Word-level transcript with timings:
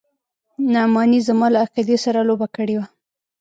نعماني 0.73 1.17
زما 1.27 1.47
له 1.53 1.57
عقيدې 1.65 1.97
سره 2.05 2.19
لوبه 2.27 2.47
کړې 2.55 2.75
وه. 2.79 2.85